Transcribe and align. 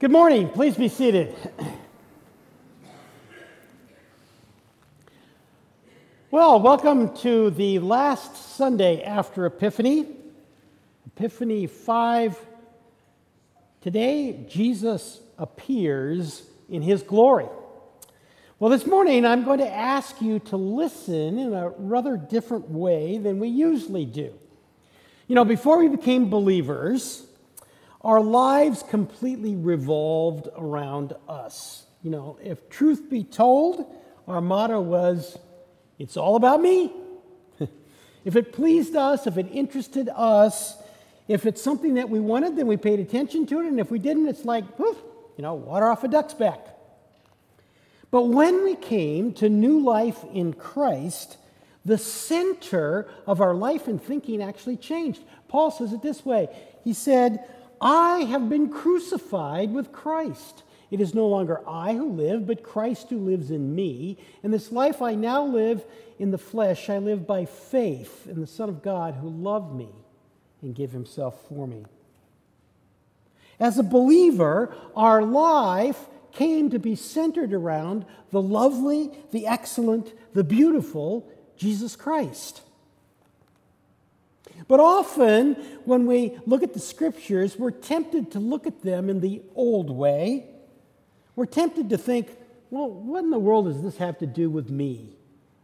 Good 0.00 0.10
morning. 0.10 0.48
Please 0.48 0.76
be 0.76 0.88
seated. 0.88 1.36
Well, 6.32 6.60
welcome 6.60 7.16
to 7.18 7.50
the 7.50 7.78
last 7.78 8.56
Sunday 8.56 9.04
after 9.04 9.46
Epiphany, 9.46 10.08
Epiphany 11.06 11.68
5. 11.68 12.36
Today, 13.82 14.44
Jesus 14.48 15.20
appears 15.38 16.42
in 16.68 16.82
his 16.82 17.04
glory. 17.04 17.46
Well, 18.58 18.70
this 18.70 18.86
morning, 18.88 19.24
I'm 19.24 19.44
going 19.44 19.60
to 19.60 19.72
ask 19.72 20.20
you 20.20 20.40
to 20.40 20.56
listen 20.56 21.38
in 21.38 21.54
a 21.54 21.68
rather 21.68 22.16
different 22.16 22.68
way 22.68 23.18
than 23.18 23.38
we 23.38 23.46
usually 23.46 24.06
do. 24.06 24.34
You 25.28 25.36
know, 25.36 25.44
before 25.44 25.78
we 25.78 25.86
became 25.86 26.30
believers, 26.30 27.24
our 28.04 28.20
lives 28.20 28.82
completely 28.82 29.56
revolved 29.56 30.48
around 30.56 31.14
us. 31.28 31.86
You 32.02 32.10
know, 32.10 32.38
if 32.42 32.68
truth 32.68 33.08
be 33.08 33.24
told, 33.24 33.86
our 34.28 34.42
motto 34.42 34.80
was, 34.80 35.38
it's 35.98 36.16
all 36.16 36.36
about 36.36 36.60
me. 36.60 36.92
if 38.24 38.36
it 38.36 38.52
pleased 38.52 38.94
us, 38.94 39.26
if 39.26 39.38
it 39.38 39.46
interested 39.50 40.10
us, 40.14 40.76
if 41.28 41.46
it's 41.46 41.62
something 41.62 41.94
that 41.94 42.10
we 42.10 42.20
wanted, 42.20 42.56
then 42.56 42.66
we 42.66 42.76
paid 42.76 43.00
attention 43.00 43.46
to 43.46 43.60
it. 43.60 43.66
And 43.66 43.80
if 43.80 43.90
we 43.90 43.98
didn't, 43.98 44.28
it's 44.28 44.44
like, 44.44 44.76
poof, 44.76 44.98
you 45.38 45.42
know, 45.42 45.54
water 45.54 45.88
off 45.88 46.04
a 46.04 46.08
duck's 46.08 46.34
back. 46.34 46.60
But 48.10 48.24
when 48.24 48.62
we 48.62 48.76
came 48.76 49.32
to 49.34 49.48
new 49.48 49.80
life 49.80 50.22
in 50.32 50.52
Christ, 50.52 51.38
the 51.84 51.98
center 51.98 53.08
of 53.26 53.40
our 53.40 53.54
life 53.54 53.88
and 53.88 54.02
thinking 54.02 54.42
actually 54.42 54.76
changed. 54.76 55.22
Paul 55.48 55.70
says 55.70 55.92
it 55.92 56.02
this 56.02 56.24
way 56.24 56.48
He 56.82 56.92
said, 56.92 57.48
I 57.84 58.20
have 58.20 58.48
been 58.48 58.70
crucified 58.70 59.74
with 59.74 59.92
Christ. 59.92 60.62
It 60.90 61.02
is 61.02 61.14
no 61.14 61.26
longer 61.26 61.60
I 61.68 61.92
who 61.92 62.08
live, 62.08 62.46
but 62.46 62.62
Christ 62.62 63.10
who 63.10 63.18
lives 63.18 63.50
in 63.50 63.74
me. 63.74 64.16
And 64.42 64.54
this 64.54 64.72
life 64.72 65.02
I 65.02 65.14
now 65.14 65.44
live 65.44 65.84
in 66.18 66.30
the 66.30 66.38
flesh, 66.38 66.88
I 66.88 66.98
live 66.98 67.26
by 67.26 67.44
faith 67.44 68.26
in 68.26 68.40
the 68.40 68.46
Son 68.46 68.70
of 68.70 68.82
God 68.82 69.16
who 69.16 69.28
loved 69.28 69.74
me 69.74 69.90
and 70.62 70.74
gave 70.74 70.92
himself 70.92 71.46
for 71.48 71.66
me. 71.66 71.84
As 73.60 73.78
a 73.78 73.82
believer, 73.82 74.74
our 74.96 75.22
life 75.22 76.06
came 76.32 76.70
to 76.70 76.78
be 76.78 76.96
centered 76.96 77.52
around 77.52 78.06
the 78.30 78.42
lovely, 78.42 79.10
the 79.30 79.46
excellent, 79.46 80.12
the 80.32 80.44
beautiful 80.44 81.28
Jesus 81.56 81.96
Christ. 81.96 82.62
But 84.66 84.80
often, 84.80 85.54
when 85.84 86.06
we 86.06 86.38
look 86.46 86.62
at 86.62 86.72
the 86.72 86.80
scriptures, 86.80 87.58
we're 87.58 87.70
tempted 87.70 88.32
to 88.32 88.40
look 88.40 88.66
at 88.66 88.82
them 88.82 89.10
in 89.10 89.20
the 89.20 89.42
old 89.54 89.90
way. 89.90 90.46
We're 91.36 91.46
tempted 91.46 91.90
to 91.90 91.98
think, 91.98 92.28
well, 92.70 92.88
what 92.88 93.24
in 93.24 93.30
the 93.30 93.38
world 93.38 93.66
does 93.66 93.82
this 93.82 93.98
have 93.98 94.18
to 94.18 94.26
do 94.26 94.48
with 94.48 94.70
me? 94.70 95.16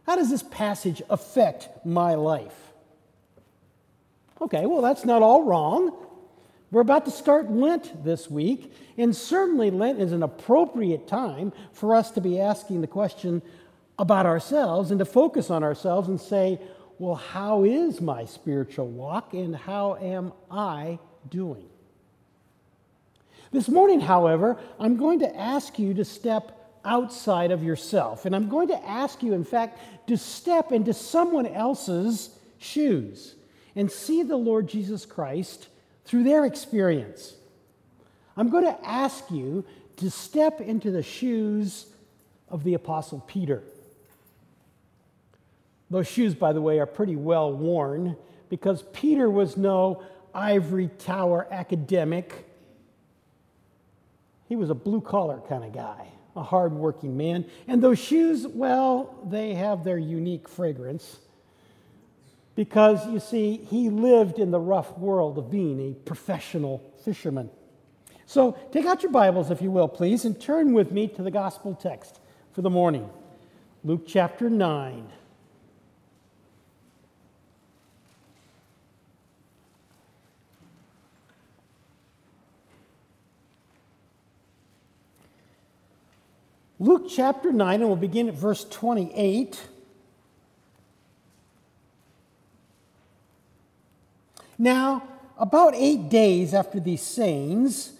How 0.05 0.15
does 0.15 0.29
this 0.29 0.43
passage 0.43 1.01
affect 1.09 1.69
my 1.85 2.15
life? 2.15 2.55
Okay, 4.41 4.65
well, 4.65 4.81
that's 4.81 5.05
not 5.05 5.21
all 5.21 5.43
wrong. 5.43 5.95
We're 6.71 6.81
about 6.81 7.05
to 7.05 7.11
start 7.11 7.51
Lent 7.51 8.03
this 8.03 8.29
week, 8.29 8.73
and 8.97 9.15
certainly 9.15 9.71
Lent 9.71 9.99
is 9.99 10.13
an 10.13 10.23
appropriate 10.23 11.07
time 11.07 11.51
for 11.73 11.95
us 11.95 12.11
to 12.11 12.21
be 12.21 12.39
asking 12.39 12.81
the 12.81 12.87
question 12.87 13.41
about 13.99 14.25
ourselves 14.25 14.89
and 14.89 14.97
to 14.99 15.05
focus 15.05 15.49
on 15.49 15.63
ourselves 15.63 16.07
and 16.07 16.19
say, 16.19 16.59
well, 17.01 17.15
how 17.15 17.63
is 17.63 17.99
my 17.99 18.25
spiritual 18.25 18.87
walk 18.87 19.33
and 19.33 19.55
how 19.55 19.95
am 19.95 20.31
I 20.51 20.99
doing? 21.31 21.65
This 23.51 23.67
morning, 23.67 23.99
however, 23.99 24.59
I'm 24.79 24.97
going 24.97 25.17
to 25.21 25.35
ask 25.35 25.79
you 25.79 25.95
to 25.95 26.05
step 26.05 26.79
outside 26.85 27.49
of 27.49 27.63
yourself. 27.63 28.27
And 28.27 28.35
I'm 28.35 28.47
going 28.49 28.67
to 28.67 28.87
ask 28.87 29.23
you, 29.23 29.33
in 29.33 29.43
fact, 29.43 29.79
to 30.09 30.15
step 30.15 30.71
into 30.71 30.93
someone 30.93 31.47
else's 31.47 32.37
shoes 32.59 33.33
and 33.75 33.91
see 33.91 34.21
the 34.21 34.37
Lord 34.37 34.69
Jesus 34.69 35.03
Christ 35.03 35.69
through 36.05 36.23
their 36.23 36.45
experience. 36.45 37.33
I'm 38.37 38.51
going 38.51 38.65
to 38.65 38.87
ask 38.87 39.31
you 39.31 39.65
to 39.97 40.11
step 40.11 40.61
into 40.61 40.91
the 40.91 41.01
shoes 41.01 41.87
of 42.47 42.63
the 42.63 42.75
Apostle 42.75 43.23
Peter. 43.25 43.63
Those 45.91 46.07
shoes, 46.07 46.33
by 46.33 46.53
the 46.53 46.61
way, 46.61 46.79
are 46.79 46.85
pretty 46.85 47.17
well 47.17 47.51
worn 47.51 48.15
because 48.49 48.83
Peter 48.93 49.29
was 49.29 49.57
no 49.57 50.01
ivory 50.33 50.89
tower 50.97 51.45
academic. 51.51 52.47
He 54.47 54.55
was 54.55 54.69
a 54.69 54.73
blue 54.73 55.01
collar 55.01 55.41
kind 55.49 55.65
of 55.65 55.73
guy, 55.73 56.07
a 56.37 56.43
hard 56.43 56.71
working 56.71 57.17
man. 57.17 57.43
And 57.67 57.83
those 57.83 57.99
shoes, 57.99 58.47
well, 58.47 59.19
they 59.29 59.53
have 59.53 59.83
their 59.83 59.97
unique 59.97 60.47
fragrance 60.47 61.19
because, 62.55 63.05
you 63.07 63.19
see, 63.19 63.57
he 63.57 63.89
lived 63.89 64.39
in 64.39 64.51
the 64.51 64.59
rough 64.61 64.97
world 64.97 65.37
of 65.37 65.51
being 65.51 65.91
a 65.91 65.93
professional 65.93 66.81
fisherman. 67.03 67.49
So 68.25 68.57
take 68.71 68.85
out 68.85 69.03
your 69.03 69.11
Bibles, 69.11 69.51
if 69.51 69.61
you 69.61 69.71
will, 69.71 69.89
please, 69.89 70.23
and 70.23 70.39
turn 70.39 70.71
with 70.71 70.93
me 70.93 71.09
to 71.09 71.21
the 71.21 71.31
gospel 71.31 71.75
text 71.75 72.21
for 72.53 72.61
the 72.61 72.69
morning 72.69 73.09
Luke 73.83 74.03
chapter 74.07 74.49
9. 74.49 75.20
Luke 86.81 87.05
chapter 87.07 87.51
9, 87.51 87.81
and 87.81 87.87
we'll 87.87 87.95
begin 87.95 88.27
at 88.27 88.33
verse 88.33 88.63
28. 88.63 89.67
Now, 94.57 95.03
about 95.37 95.75
eight 95.75 96.09
days 96.09 96.55
after 96.55 96.79
these 96.79 97.03
sayings, 97.03 97.93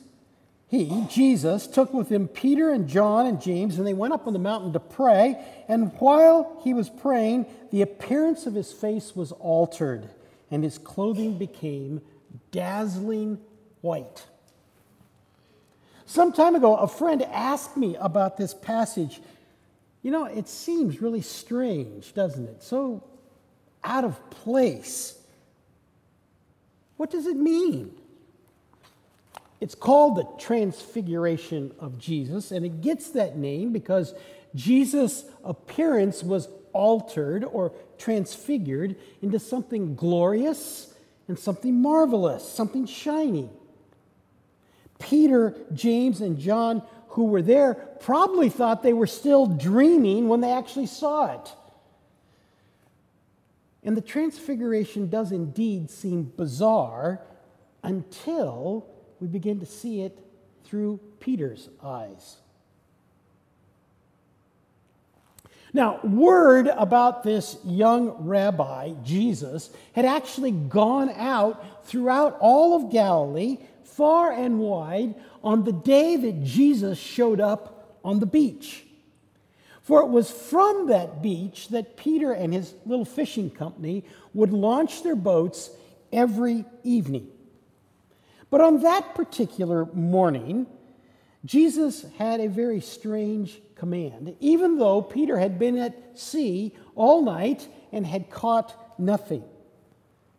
he, 0.68 1.06
Jesus, 1.12 1.68
took 1.68 1.94
with 1.94 2.09
him 2.09 2.28
Peter 2.28 2.72
and 2.72 2.90
John 2.90 3.28
and 3.28 3.40
James, 3.40 3.78
and 3.78 3.86
they 3.86 3.94
went 3.94 4.16
up 4.16 4.25
on 4.25 4.34
the 4.34 4.40
mountain 4.40 4.74
to 4.74 4.80
pray. 4.80 5.40
And 5.68 5.92
while 6.00 6.59
he 6.63 6.74
was 6.74 6.90
praying, 6.90 7.46
the 7.69 7.84
appearance 7.84 8.48
of 8.48 8.56
his 8.56 8.74
face 8.74 9.16
was 9.16 9.31
altered, 9.34 10.09
and 10.50 10.63
his 10.63 10.80
clothing 10.80 11.38
became 11.38 12.02
dazzling 12.50 13.38
white. 13.81 14.25
Some 16.06 16.34
time 16.34 16.56
ago, 16.56 16.75
a 16.75 16.88
friend 16.88 17.22
asked 17.23 17.78
me 17.78 17.95
about 17.97 18.38
this 18.38 18.53
passage. 18.53 19.22
You 20.01 20.12
know, 20.12 20.25
it 20.25 20.47
seems 20.47 21.01
really 21.01 21.22
strange, 21.22 22.13
doesn't 22.13 22.47
it? 22.47 22.63
So 22.63 23.03
out 23.84 24.03
of 24.03 24.29
place. 24.29 25.17
What 26.97 27.09
does 27.09 27.25
it 27.25 27.38
mean? 27.38 27.95
It's 29.59 29.75
called 29.75 30.17
the 30.17 30.28
Transfiguration 30.44 31.73
of 31.79 32.00
Jesus, 32.00 32.51
and 32.51 32.66
it 32.66 32.81
gets 32.81 33.12
that 33.12 33.38
name 33.38 33.72
because 33.72 34.13
Jesus' 34.56 35.25
appearance 35.44 36.23
was 36.23 36.50
altered 36.73 37.44
or 37.44 37.72
transfigured 37.97 38.95
into 39.22 39.39
something 39.39 39.95
glorious 39.95 40.94
and 41.28 41.38
something 41.38 41.79
marvelous, 41.81 42.47
something 42.47 42.85
shiny. 42.85 43.50
Peter, 45.01 45.56
James, 45.73 46.22
and 46.22 46.38
John, 46.39 46.81
who 47.09 47.25
were 47.25 47.41
there, 47.41 47.73
probably 48.00 48.50
thought 48.50 48.84
they 48.84 48.94
were 48.94 49.07
still 49.07 49.45
dreaming 49.45 50.29
when 50.29 50.39
they 50.39 50.51
actually 50.51 50.85
saw 50.85 51.34
it. 51.34 51.53
And 53.84 53.97
the 53.97 54.01
transfiguration 54.01 55.09
does 55.09 55.31
indeed 55.31 55.89
seem 55.89 56.31
bizarre 56.38 57.22
until 57.84 58.88
we 59.19 59.28
begin 59.28 59.59
to 59.59 59.66
see 59.66 60.01
it 60.01 60.17
through 60.63 61.00
Peter's 61.19 61.68
eyes. 61.83 62.38
Now, 65.74 66.00
word 66.03 66.68
about 66.68 67.24
this 67.24 67.57
young 67.63 68.09
rabbi, 68.27 68.94
Jesus, 69.03 69.69
had 69.94 70.06
actually 70.06 70.51
gone 70.51 71.09
out 71.09 71.86
throughout 71.86 72.38
all 72.42 72.75
of 72.75 72.92
Galilee 72.92 73.57
far 73.91 74.31
and 74.31 74.59
wide 74.59 75.15
on 75.43 75.63
the 75.63 75.71
day 75.71 76.15
that 76.15 76.43
Jesus 76.43 76.97
showed 76.97 77.39
up 77.39 77.99
on 78.03 78.19
the 78.19 78.25
beach. 78.25 78.85
For 79.81 80.01
it 80.01 80.09
was 80.09 80.29
from 80.29 80.88
that 80.88 81.21
beach 81.21 81.69
that 81.69 81.97
Peter 81.97 82.31
and 82.31 82.53
his 82.53 82.73
little 82.85 83.05
fishing 83.05 83.49
company 83.49 84.05
would 84.33 84.53
launch 84.53 85.03
their 85.03 85.15
boats 85.15 85.69
every 86.13 86.65
evening. 86.83 87.27
But 88.49 88.61
on 88.61 88.83
that 88.83 89.15
particular 89.15 89.85
morning, 89.85 90.67
Jesus 91.45 92.05
had 92.17 92.39
a 92.39 92.47
very 92.47 92.81
strange 92.81 93.59
command. 93.75 94.35
Even 94.39 94.77
though 94.77 95.01
Peter 95.01 95.39
had 95.39 95.57
been 95.57 95.77
at 95.77 96.19
sea 96.19 96.75
all 96.95 97.23
night 97.23 97.67
and 97.91 98.05
had 98.05 98.29
caught 98.29 98.99
nothing, 98.99 99.43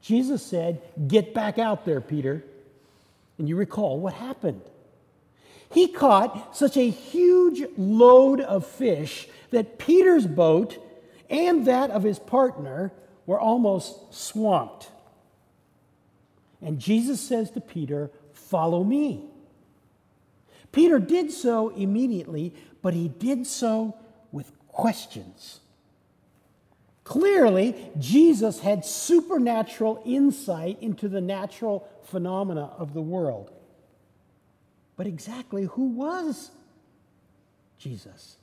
Jesus 0.00 0.42
said, 0.42 0.82
Get 1.08 1.34
back 1.34 1.58
out 1.58 1.84
there, 1.84 2.00
Peter. 2.00 2.44
And 3.42 3.48
you 3.48 3.56
recall 3.56 3.98
what 3.98 4.12
happened. 4.14 4.62
He 5.68 5.88
caught 5.88 6.56
such 6.56 6.76
a 6.76 6.88
huge 6.88 7.64
load 7.76 8.40
of 8.40 8.64
fish 8.64 9.26
that 9.50 9.80
Peter's 9.80 10.28
boat 10.28 10.78
and 11.28 11.66
that 11.66 11.90
of 11.90 12.04
his 12.04 12.20
partner 12.20 12.92
were 13.26 13.40
almost 13.40 14.14
swamped. 14.14 14.92
And 16.60 16.78
Jesus 16.78 17.20
says 17.20 17.50
to 17.50 17.60
Peter, 17.60 18.12
Follow 18.32 18.84
me. 18.84 19.24
Peter 20.70 21.00
did 21.00 21.32
so 21.32 21.70
immediately, 21.70 22.54
but 22.80 22.94
he 22.94 23.08
did 23.08 23.44
so 23.44 23.96
with 24.30 24.52
questions. 24.68 25.58
Clearly, 27.04 27.74
Jesus 27.98 28.60
had 28.60 28.84
supernatural 28.84 30.02
insight 30.04 30.78
into 30.80 31.08
the 31.08 31.20
natural 31.20 31.88
phenomena 32.04 32.70
of 32.78 32.94
the 32.94 33.02
world. 33.02 33.50
But 34.96 35.06
exactly 35.06 35.64
who 35.64 35.86
was 35.86 36.50
Jesus? 37.78 38.36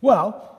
Well, 0.00 0.58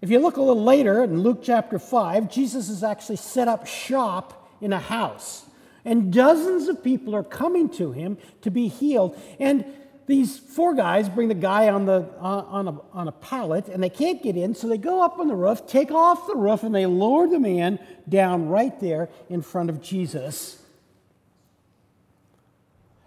if 0.00 0.10
you 0.10 0.18
look 0.18 0.36
a 0.36 0.42
little 0.42 0.62
later 0.62 1.04
in 1.04 1.22
Luke 1.22 1.40
chapter 1.42 1.78
5, 1.78 2.30
Jesus 2.30 2.68
has 2.68 2.82
actually 2.82 3.16
set 3.16 3.48
up 3.48 3.66
shop 3.66 4.48
in 4.60 4.72
a 4.72 4.78
house. 4.78 5.44
And 5.84 6.12
dozens 6.12 6.68
of 6.68 6.82
people 6.82 7.14
are 7.14 7.22
coming 7.22 7.68
to 7.70 7.92
him 7.92 8.18
to 8.42 8.50
be 8.50 8.68
healed. 8.68 9.18
And 9.38 9.64
these 10.06 10.38
four 10.38 10.74
guys 10.74 11.08
bring 11.08 11.28
the 11.28 11.34
guy 11.34 11.68
on, 11.68 11.84
the, 11.84 12.08
on, 12.20 12.68
a, 12.68 12.80
on 12.92 13.08
a 13.08 13.12
pallet, 13.12 13.68
and 13.68 13.82
they 13.82 13.90
can't 13.90 14.22
get 14.22 14.36
in, 14.36 14.54
so 14.54 14.68
they 14.68 14.78
go 14.78 15.02
up 15.02 15.18
on 15.18 15.26
the 15.26 15.34
roof, 15.34 15.66
take 15.66 15.90
off 15.90 16.26
the 16.28 16.36
roof, 16.36 16.62
and 16.62 16.74
they 16.74 16.86
lower 16.86 17.26
the 17.26 17.40
man 17.40 17.80
down 18.08 18.48
right 18.48 18.78
there 18.80 19.08
in 19.28 19.42
front 19.42 19.68
of 19.68 19.82
Jesus. 19.82 20.62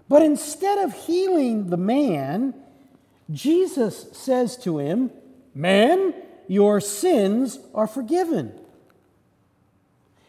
But 0.10 0.24
instead 0.24 0.80
of 0.80 0.94
healing 1.06 1.70
the 1.70 1.78
man, 1.78 2.54
Jesus 3.32 4.08
says 4.12 4.58
to 4.58 4.80
him, 4.80 5.12
Man, 5.54 6.14
your 6.48 6.82
sins 6.82 7.60
are 7.74 7.88
forgiven. 7.88 8.54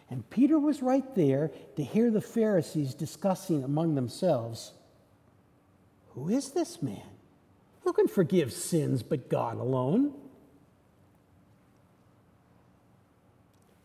And 0.09 0.29
Peter 0.29 0.59
was 0.59 0.83
right 0.83 1.15
there 1.15 1.51
to 1.77 1.85
hear 1.85 2.11
the 2.11 2.21
Pharisees 2.21 2.95
discussing 2.95 3.65
among 3.65 3.95
themselves 3.95 4.73
Who 6.15 6.29
is 6.29 6.51
this 6.51 6.83
man? 6.83 7.03
Who 7.83 7.93
can 7.93 8.09
forgive 8.09 8.53
sins 8.53 9.03
but 9.03 9.29
God 9.29 9.59
alone? 9.59 10.13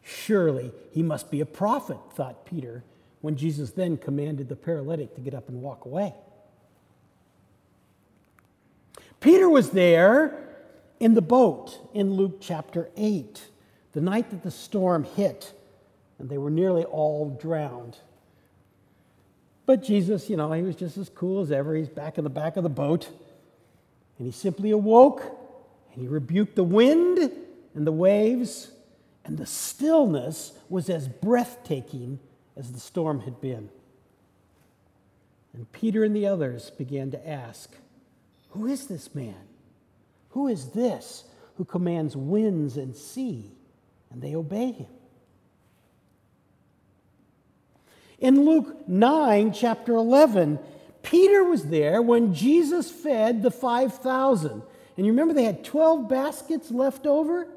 Surely 0.01 0.71
he 0.91 1.01
must 1.03 1.31
be 1.31 1.41
a 1.41 1.45
prophet, 1.45 1.97
thought 2.13 2.45
Peter 2.45 2.83
when 3.21 3.35
Jesus 3.35 3.71
then 3.71 3.97
commanded 3.97 4.49
the 4.49 4.55
paralytic 4.55 5.15
to 5.15 5.21
get 5.21 5.33
up 5.33 5.49
and 5.49 5.61
walk 5.61 5.85
away. 5.85 6.13
Peter 9.19 9.49
was 9.49 9.71
there 9.71 10.45
in 10.99 11.15
the 11.15 11.21
boat 11.21 11.79
in 11.95 12.13
Luke 12.13 12.37
chapter 12.39 12.91
8, 12.95 13.47
the 13.93 14.01
night 14.01 14.29
that 14.29 14.43
the 14.43 14.51
storm 14.51 15.03
hit, 15.03 15.53
and 16.19 16.29
they 16.29 16.37
were 16.37 16.51
nearly 16.51 16.83
all 16.83 17.31
drowned. 17.41 17.97
But 19.65 19.83
Jesus, 19.83 20.29
you 20.29 20.37
know, 20.37 20.51
he 20.51 20.61
was 20.61 20.75
just 20.75 20.97
as 20.97 21.09
cool 21.09 21.41
as 21.41 21.51
ever. 21.51 21.75
He's 21.75 21.89
back 21.89 22.17
in 22.17 22.23
the 22.23 22.29
back 22.29 22.57
of 22.57 22.63
the 22.63 22.69
boat, 22.69 23.09
and 24.17 24.25
he 24.27 24.31
simply 24.31 24.71
awoke 24.71 25.23
and 25.95 26.01
he 26.01 26.07
rebuked 26.07 26.55
the 26.55 26.63
wind 26.63 27.31
and 27.73 27.87
the 27.87 27.91
waves, 27.91 28.71
and 29.23 29.37
the 29.37 29.45
stillness 29.45 30.53
was 30.69 30.89
as 30.89 31.07
breathtaking 31.07 32.19
as 32.55 32.71
the 32.71 32.79
storm 32.79 33.21
had 33.21 33.41
been. 33.41 33.69
And 35.53 35.71
Peter 35.71 36.03
and 36.03 36.15
the 36.15 36.27
others 36.27 36.69
began 36.69 37.11
to 37.11 37.27
ask, 37.29 37.75
Who 38.49 38.67
is 38.67 38.87
this 38.87 39.15
man? 39.15 39.47
Who 40.29 40.47
is 40.47 40.71
this 40.71 41.23
who 41.55 41.63
commands 41.63 42.15
winds 42.17 42.75
and 42.75 42.93
sea, 42.93 43.51
and 44.11 44.21
they 44.21 44.35
obey 44.35 44.73
him? 44.73 44.87
In 48.19 48.45
Luke 48.45 48.87
9, 48.87 49.53
chapter 49.53 49.93
11, 49.93 50.59
Peter 51.03 51.43
was 51.43 51.65
there 51.65 52.01
when 52.01 52.33
Jesus 52.33 52.89
fed 52.89 53.43
the 53.43 53.51
5,000. 53.51 54.61
And 54.97 55.05
you 55.05 55.11
remember 55.11 55.33
they 55.33 55.43
had 55.43 55.63
12 55.63 56.07
baskets 56.07 56.71
left 56.71 57.05
over 57.05 57.47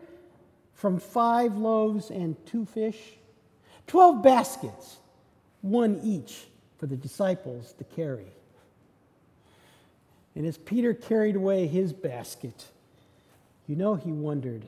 from 0.74 0.98
five 0.98 1.56
loaves 1.56 2.10
and 2.10 2.36
two 2.46 2.64
fish? 2.64 2.98
12 3.86 4.22
baskets, 4.22 4.98
one 5.62 6.00
each 6.02 6.46
for 6.78 6.86
the 6.86 6.96
disciples 6.96 7.72
to 7.78 7.84
carry. 7.84 8.26
And 10.34 10.46
as 10.46 10.58
Peter 10.58 10.92
carried 10.94 11.36
away 11.36 11.66
his 11.66 11.92
basket, 11.92 12.66
you 13.66 13.76
know 13.76 13.94
he 13.94 14.12
wondered, 14.12 14.66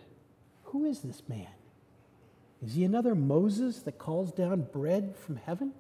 who 0.64 0.84
is 0.84 1.00
this 1.00 1.22
man? 1.28 1.46
Is 2.64 2.75
he 2.75 2.84
another 2.84 3.14
Moses 3.14 3.81
that 3.81 3.98
calls 3.98 4.32
down 4.32 4.69
bread 4.72 5.14
from 5.16 5.37
heaven? 5.37 5.72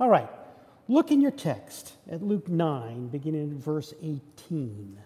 All 0.00 0.08
right, 0.08 0.28
look 0.88 1.10
in 1.10 1.20
your 1.20 1.30
text 1.30 1.92
at 2.10 2.22
Luke 2.22 2.48
9, 2.48 3.08
beginning 3.08 3.42
in 3.42 3.58
verse 3.60 3.92
18. 4.02 4.98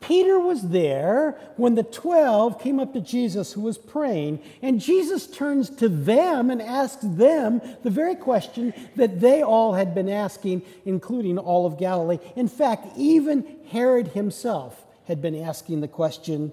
Peter 0.00 0.38
was 0.38 0.68
there 0.68 1.38
when 1.56 1.74
the 1.74 1.82
12 1.82 2.60
came 2.60 2.78
up 2.78 2.92
to 2.92 3.00
Jesus 3.00 3.52
who 3.52 3.62
was 3.62 3.78
praying, 3.78 4.40
and 4.62 4.80
Jesus 4.80 5.26
turns 5.26 5.70
to 5.70 5.88
them 5.88 6.50
and 6.50 6.60
asks 6.62 7.02
them 7.02 7.60
the 7.82 7.90
very 7.90 8.14
question 8.14 8.72
that 8.96 9.20
they 9.20 9.42
all 9.42 9.72
had 9.72 9.94
been 9.94 10.08
asking, 10.08 10.62
including 10.84 11.38
all 11.38 11.66
of 11.66 11.78
Galilee. 11.78 12.18
In 12.36 12.48
fact, 12.48 12.86
even 12.96 13.44
Herod 13.70 14.08
himself 14.08 14.84
had 15.06 15.20
been 15.20 15.34
asking 15.34 15.80
the 15.80 15.88
question 15.88 16.52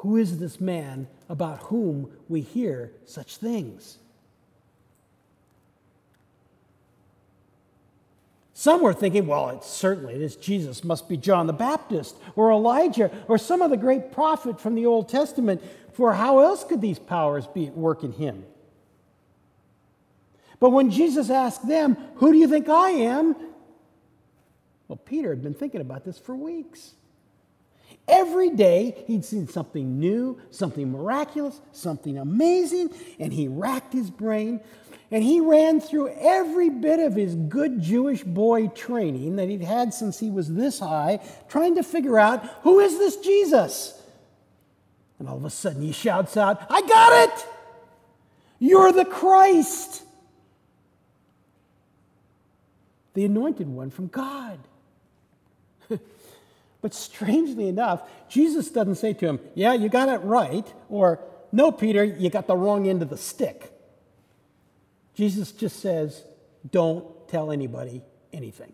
Who 0.00 0.16
is 0.16 0.38
this 0.38 0.62
man 0.62 1.08
about 1.28 1.58
whom 1.64 2.10
we 2.26 2.40
hear 2.40 2.90
such 3.04 3.36
things? 3.36 3.98
Some 8.54 8.80
were 8.80 8.94
thinking, 8.94 9.26
well, 9.26 9.50
it's 9.50 9.68
certainly 9.68 10.16
this 10.16 10.36
Jesus 10.36 10.84
must 10.84 11.06
be 11.06 11.18
John 11.18 11.46
the 11.46 11.52
Baptist 11.52 12.16
or 12.34 12.50
Elijah 12.50 13.10
or 13.28 13.36
some 13.36 13.60
other 13.60 13.76
great 13.76 14.10
prophet 14.10 14.58
from 14.58 14.74
the 14.74 14.86
Old 14.86 15.10
Testament, 15.10 15.62
for 15.92 16.14
how 16.14 16.38
else 16.38 16.64
could 16.64 16.80
these 16.80 16.98
powers 16.98 17.46
be 17.46 17.66
at 17.66 17.76
work 17.76 18.02
in 18.02 18.12
him? 18.12 18.46
But 20.60 20.70
when 20.70 20.90
Jesus 20.90 21.28
asked 21.28 21.68
them, 21.68 21.98
Who 22.16 22.32
do 22.32 22.38
you 22.38 22.48
think 22.48 22.70
I 22.70 22.90
am? 22.90 23.36
Well, 24.88 24.96
Peter 24.96 25.28
had 25.28 25.42
been 25.42 25.52
thinking 25.52 25.82
about 25.82 26.06
this 26.06 26.18
for 26.18 26.34
weeks. 26.34 26.94
Every 28.08 28.50
day 28.50 29.04
he'd 29.06 29.24
seen 29.24 29.46
something 29.46 29.98
new, 29.98 30.40
something 30.50 30.90
miraculous, 30.90 31.60
something 31.72 32.18
amazing, 32.18 32.90
and 33.18 33.32
he 33.32 33.46
racked 33.46 33.92
his 33.92 34.10
brain 34.10 34.60
and 35.12 35.24
he 35.24 35.40
ran 35.40 35.80
through 35.80 36.08
every 36.08 36.70
bit 36.70 37.00
of 37.00 37.16
his 37.16 37.34
good 37.34 37.80
Jewish 37.80 38.22
boy 38.22 38.68
training 38.68 39.36
that 39.36 39.48
he'd 39.48 39.62
had 39.62 39.92
since 39.92 40.20
he 40.20 40.30
was 40.30 40.54
this 40.54 40.78
high, 40.78 41.18
trying 41.48 41.74
to 41.76 41.82
figure 41.82 42.18
out 42.18 42.44
who 42.62 42.78
is 42.78 42.96
this 42.96 43.16
Jesus? 43.16 44.00
And 45.18 45.28
all 45.28 45.36
of 45.36 45.44
a 45.44 45.50
sudden 45.50 45.82
he 45.82 45.92
shouts 45.92 46.36
out, 46.36 46.64
I 46.70 46.80
got 46.82 47.28
it! 47.28 47.46
You're 48.60 48.92
the 48.92 49.04
Christ, 49.04 50.02
the 53.14 53.24
anointed 53.24 53.68
one 53.68 53.90
from 53.90 54.06
God. 54.08 54.58
but 56.82 56.94
strangely 56.94 57.68
enough, 57.68 58.02
Jesus 58.28 58.70
doesn't 58.70 58.96
say 58.96 59.12
to 59.14 59.26
him, 59.26 59.40
Yeah, 59.54 59.74
you 59.74 59.88
got 59.88 60.08
it 60.08 60.18
right, 60.18 60.66
or 60.88 61.20
No, 61.52 61.72
Peter, 61.72 62.04
you 62.04 62.30
got 62.30 62.46
the 62.46 62.56
wrong 62.56 62.88
end 62.88 63.02
of 63.02 63.10
the 63.10 63.18
stick. 63.18 63.72
Jesus 65.14 65.52
just 65.52 65.80
says, 65.80 66.22
don't 66.68 67.06
tell 67.28 67.50
anybody 67.50 68.02
anything. 68.32 68.72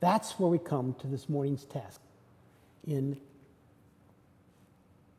That's 0.00 0.38
where 0.38 0.50
we 0.50 0.58
come 0.58 0.94
to 1.00 1.06
this 1.06 1.28
morning's 1.28 1.64
task 1.64 2.00
in 2.86 3.18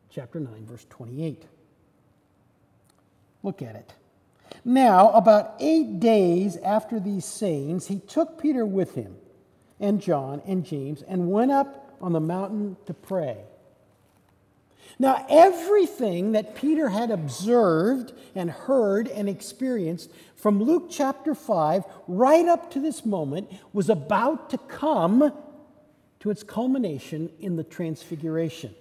chapter 0.10 0.40
9, 0.40 0.66
verse 0.66 0.86
28. 0.90 1.44
Look 3.44 3.62
at 3.62 3.76
it. 3.76 3.94
Now, 4.66 5.10
about 5.12 5.56
eight 5.60 6.00
days 6.00 6.58
after 6.58 7.00
these 7.00 7.26
sayings, 7.26 7.88
he 7.88 8.00
took 8.00 8.42
Peter 8.42 8.66
with 8.66 8.96
him, 8.96 9.16
and 9.80 10.02
John 10.02 10.42
and 10.46 10.66
James, 10.66 11.02
and 11.02 11.30
went 11.30 11.52
up 11.52 11.98
on 12.02 12.14
the 12.14 12.22
mountain 12.22 12.78
to 12.86 12.94
pray. 12.94 13.38
Now, 15.00 15.26
everything 15.30 16.34
that 16.34 16.56
Peter 16.56 16.90
had 16.90 17.12
observed 17.12 18.14
and 18.36 18.50
heard 18.50 19.08
and 19.08 19.28
experienced 19.28 20.12
from 20.36 20.62
Luke 20.62 20.88
chapter 20.90 21.34
5 21.34 21.84
right 22.08 22.48
up 22.48 22.72
to 22.72 22.80
this 22.80 23.06
moment 23.06 23.52
was 23.74 23.90
about 23.90 24.50
to 24.52 24.58
come 24.58 25.34
to 26.20 26.30
its 26.30 26.44
culmination 26.44 27.30
in 27.40 27.58
the 27.58 27.64
transfiguration. 27.64 28.76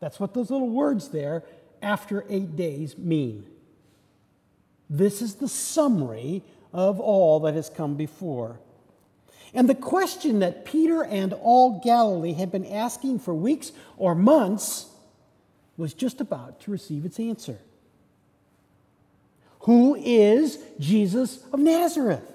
That's 0.00 0.18
what 0.18 0.34
those 0.34 0.50
little 0.50 0.70
words 0.70 1.10
there, 1.10 1.44
after 1.82 2.24
eight 2.28 2.56
days, 2.56 2.96
mean. 2.98 3.46
This 4.88 5.22
is 5.22 5.36
the 5.36 5.48
summary 5.48 6.42
of 6.72 7.00
all 7.00 7.40
that 7.40 7.54
has 7.54 7.70
come 7.70 7.94
before. 7.94 8.58
And 9.54 9.68
the 9.68 9.74
question 9.74 10.40
that 10.40 10.64
Peter 10.64 11.04
and 11.04 11.32
all 11.32 11.80
Galilee 11.82 12.32
had 12.32 12.50
been 12.50 12.66
asking 12.66 13.20
for 13.20 13.34
weeks 13.34 13.72
or 13.96 14.14
months 14.14 14.86
was 15.76 15.94
just 15.94 16.20
about 16.20 16.60
to 16.62 16.70
receive 16.70 17.04
its 17.04 17.20
answer. 17.20 17.58
Who 19.60 19.94
is 19.94 20.58
Jesus 20.78 21.38
of 21.52 21.60
Nazareth? 21.60 22.32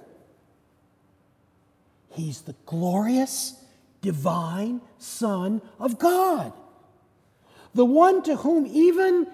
He's 2.11 2.41
the 2.41 2.55
glorious, 2.65 3.63
divine 4.01 4.81
Son 4.97 5.61
of 5.77 5.99
God, 5.99 6.53
the 7.73 7.85
one 7.85 8.23
to 8.23 8.37
whom 8.37 8.65
even 8.65 9.27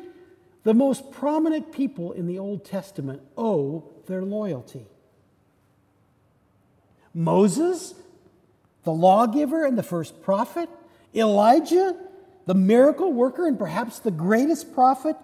the 0.65 0.73
most 0.73 1.11
prominent 1.11 1.71
people 1.71 2.11
in 2.11 2.25
the 2.25 2.39
Old 2.39 2.65
Testament 2.65 3.21
owe 3.37 3.87
their 4.07 4.23
loyalty. 4.23 4.87
Moses, 7.13 7.93
the 8.83 8.91
lawgiver 8.91 9.63
and 9.63 9.77
the 9.77 9.83
first 9.83 10.23
prophet, 10.23 10.67
Elijah, 11.13 11.95
the 12.47 12.55
miracle 12.55 13.13
worker 13.13 13.47
and 13.47 13.59
perhaps 13.59 13.99
the 13.99 14.11
greatest 14.11 14.73
prophet, 14.73 15.15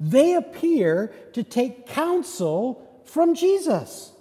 they 0.00 0.34
appear 0.34 1.12
to 1.34 1.42
take 1.42 1.86
counsel 1.86 3.02
from 3.04 3.34
Jesus. 3.34 4.12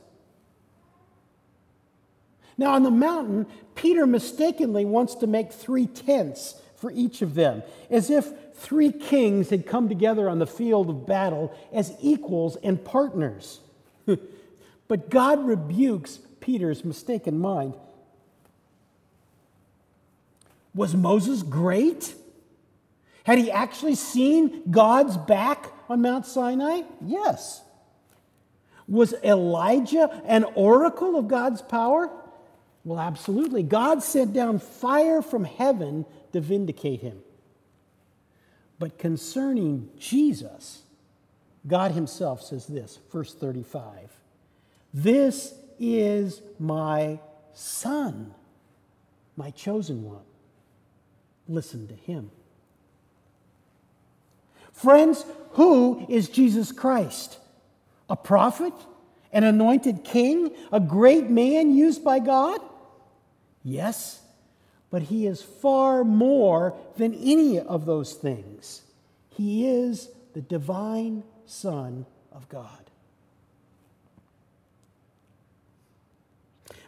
Now, 2.58 2.74
on 2.74 2.84
the 2.84 2.91
mountain, 2.91 3.48
Peter 3.75 4.05
mistakenly 4.05 4.84
wants 4.84 5.15
to 5.15 5.27
make 5.27 5.53
three 5.53 5.88
tents 5.88 6.55
for 6.75 6.91
each 6.91 7.22
of 7.22 7.36
them, 7.36 7.63
as 7.89 8.10
if 8.10 8.27
three 8.55 8.91
kings 8.91 9.50
had 9.50 9.65
come 9.65 9.89
together 9.89 10.29
on 10.29 10.39
the 10.39 10.48
field 10.48 10.89
of 10.89 11.05
battle 11.05 11.55
as 11.74 11.94
equals 12.01 12.58
and 12.58 12.84
partners. 12.84 13.60
but 14.88 15.10
God 15.10 15.46
rebukes 15.46 16.20
Peter's 16.39 16.84
mistaken 16.86 17.39
mind. 17.39 17.75
Was 20.74 20.94
Moses 20.94 21.41
great? 21.41 22.13
Had 23.24 23.39
he 23.39 23.50
actually 23.50 23.96
seen 23.96 24.70
God's 24.70 25.17
back 25.17 25.72
on 25.89 26.01
Mount 26.01 26.25
Sinai? 26.25 26.82
Yes. 27.03 27.63
Was 28.88 29.15
Elijah 29.24 30.22
an 30.25 30.44
oracle 30.55 31.17
of 31.17 31.27
God's 31.27 31.62
power? 31.62 32.12
Well, 32.84 33.00
absolutely. 33.00 33.63
God 33.63 34.03
sent 34.03 34.34
down 34.34 34.60
fire 34.60 35.24
from 35.24 35.44
heaven 35.44 36.05
to 36.36 36.42
vindicate 36.42 37.00
him. 37.00 37.22
But 38.77 38.98
concerning 38.98 39.89
Jesus, 39.98 40.84
God 41.65 41.94
Himself 41.94 42.44
says 42.44 42.68
this, 42.68 43.00
verse 43.10 43.34
35 43.34 44.12
This 44.94 45.54
is 45.80 46.42
my 46.60 47.20
son, 47.54 48.34
my 49.38 49.50
chosen 49.51 50.04
one. 50.04 50.25
Listen 51.48 51.88
to 51.88 51.94
him. 51.94 52.32
Friends, 54.74 55.25
who 55.51 56.06
is 56.10 56.27
Jesus 56.27 56.74
Christ? 56.74 57.38
A 58.10 58.18
prophet? 58.18 58.74
An 59.32 59.46
anointed 59.46 60.04
king? 60.04 60.54
A 60.74 60.82
great 60.82 61.30
man 61.30 61.74
used 61.74 62.04
by 62.04 62.20
God? 62.20 62.60
Yes, 63.63 64.20
but 64.96 65.04
he 65.04 65.28
is 65.28 65.42
far 65.42 66.06
more 66.06 66.74
than 66.96 67.14
any 67.16 67.60
of 67.60 67.86
those 67.86 68.14
things. 68.14 68.84
He 69.28 69.68
is 69.68 70.10
the 70.32 70.40
divine 70.40 71.25
Son 71.46 72.06
of 72.32 72.48
God. 72.48 72.90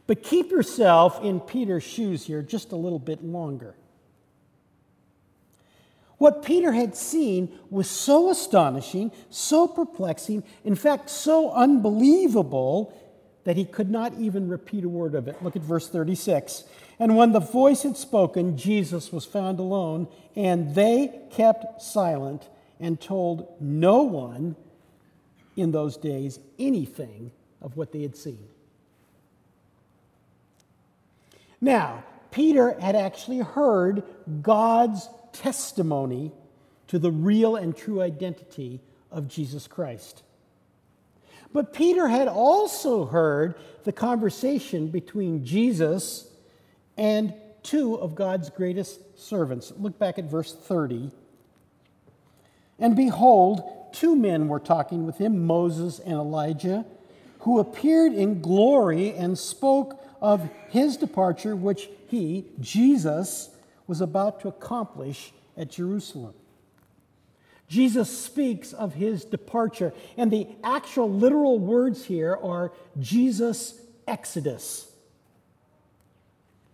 But 0.05 0.23
keep 0.23 0.51
yourself 0.51 1.21
in 1.21 1.41
Peter's 1.41 1.83
shoes 1.83 2.25
here 2.25 2.41
just 2.41 2.71
a 2.71 2.77
little 2.77 2.97
bit 2.97 3.25
longer. 3.25 3.75
What 6.17 6.45
Peter 6.45 6.71
had 6.71 6.95
seen 6.95 7.59
was 7.69 7.89
so 7.89 8.29
astonishing, 8.29 9.11
so 9.29 9.67
perplexing, 9.67 10.45
in 10.63 10.75
fact, 10.75 11.09
so 11.09 11.51
unbelievable 11.51 12.97
that 13.47 13.55
he 13.55 13.63
could 13.63 13.89
not 13.89 14.13
even 14.15 14.49
repeat 14.49 14.83
a 14.83 14.89
word 14.89 15.15
of 15.15 15.29
it. 15.29 15.41
Look 15.41 15.55
at 15.55 15.61
verse 15.61 15.87
36. 15.87 16.65
And 16.99 17.15
when 17.15 17.31
the 17.31 17.39
voice 17.39 17.83
had 17.83 17.95
spoken, 17.95 18.57
Jesus 18.57 19.13
was 19.13 19.23
found 19.23 19.57
alone, 19.57 20.09
and 20.35 20.75
they 20.75 21.21
kept 21.31 21.81
silent 21.81 22.49
and 22.77 22.99
told 22.99 23.55
no 23.61 24.01
one 24.03 24.57
in 25.55 25.71
those 25.71 25.95
days 25.95 26.41
anything 26.59 27.31
of 27.61 27.77
what 27.77 27.93
they 27.93 28.01
had 28.01 28.17
seen. 28.17 28.49
Now, 31.61 32.03
Peter 32.31 32.77
had 32.81 32.97
actually 32.97 33.39
heard 33.39 34.03
God's 34.41 35.07
testimony 35.31 36.33
to 36.89 36.99
the 36.99 37.11
real 37.11 37.55
and 37.55 37.77
true 37.77 38.01
identity 38.01 38.81
of 39.09 39.29
Jesus 39.29 39.67
Christ. 39.67 40.23
But 41.57 41.73
Peter 41.73 42.07
had 42.07 42.27
also 42.27 43.05
heard 43.05 43.55
the 43.83 43.91
conversation 43.91 44.89
between 44.89 45.43
Jesus 45.43 46.29
and 46.95 47.33
two 47.63 47.95
of 47.95 48.13
God's 48.13 48.51
greatest 48.51 49.17
servants. 49.17 49.73
Look 49.75 49.97
back 49.97 50.19
at 50.19 50.25
verse 50.25 50.53
30. 50.53 51.09
And 52.77 52.95
behold, 52.95 53.63
two 53.91 54.15
men 54.15 54.49
were 54.49 54.59
talking 54.59 55.07
with 55.07 55.17
him, 55.17 55.47
Moses 55.47 55.97
and 55.97 56.13
Elijah, 56.13 56.85
who 57.39 57.57
appeared 57.57 58.13
in 58.13 58.39
glory 58.39 59.15
and 59.15 59.35
spoke 59.35 59.99
of 60.21 60.47
his 60.69 60.95
departure, 60.95 61.55
which 61.55 61.89
he, 62.07 62.45
Jesus, 62.59 63.49
was 63.87 63.99
about 63.99 64.41
to 64.41 64.47
accomplish 64.47 65.33
at 65.57 65.71
Jerusalem. 65.71 66.35
Jesus 67.67 68.09
speaks 68.17 68.71
of 68.71 68.93
his 68.93 69.25
departure, 69.25 69.93
and 70.15 70.31
the 70.31 70.47
actual 70.63 71.11
literal 71.11 71.59
words 71.59 72.05
here 72.05 72.37
are 72.41 72.71
Jesus' 72.99 73.79
exodus, 74.07 74.89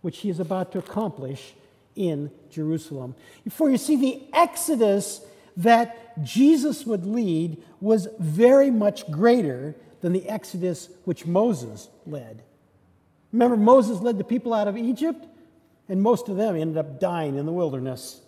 which 0.02 0.18
he 0.18 0.30
is 0.30 0.38
about 0.38 0.70
to 0.72 0.78
accomplish 0.78 1.54
in 1.96 2.30
Jerusalem. 2.50 3.16
For 3.50 3.70
you 3.70 3.78
see, 3.78 3.96
the 3.96 4.22
exodus 4.32 5.20
that 5.56 6.22
Jesus 6.24 6.84
would 6.86 7.06
lead 7.06 7.62
was 7.80 8.08
very 8.18 8.70
much 8.70 9.10
greater 9.10 9.74
than 10.00 10.12
the 10.12 10.28
exodus 10.28 10.88
which 11.04 11.26
Moses 11.26 11.88
led. 12.06 12.42
Remember, 13.32 13.56
Moses 13.56 14.00
led 14.00 14.18
the 14.18 14.24
people 14.24 14.54
out 14.54 14.68
of 14.68 14.76
Egypt, 14.76 15.26
and 15.88 16.00
most 16.00 16.28
of 16.28 16.36
them 16.36 16.54
ended 16.54 16.76
up 16.76 17.00
dying 17.00 17.36
in 17.36 17.46
the 17.46 17.52
wilderness. 17.52 18.20